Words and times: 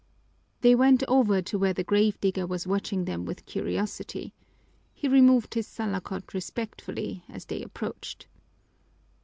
They 0.61 0.73
went 0.73 1.03
over 1.07 1.43
to 1.43 1.59
where 1.59 1.73
the 1.73 1.83
grave 1.83 2.19
digger 2.19 2.47
was 2.47 2.65
watching 2.65 3.05
them 3.05 3.23
with 3.23 3.45
curiosity. 3.45 4.33
He 4.95 5.07
removed 5.07 5.53
his 5.53 5.67
salakot 5.67 6.33
respectfully 6.33 7.23
as 7.29 7.45
they 7.45 7.61
approached. 7.61 8.25